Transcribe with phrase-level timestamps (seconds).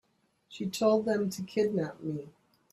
[0.49, 2.29] She told them to kidnap me.